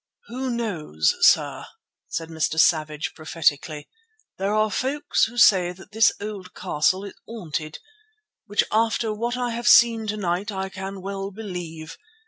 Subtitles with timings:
[0.29, 1.63] "Who knows, sir?"
[2.07, 2.59] said Mr.
[2.59, 3.87] Savage prophetically.
[4.39, 7.77] "There are folk who say that this old castle is haunted,
[8.47, 11.97] which after what I have seen to night I can well believe.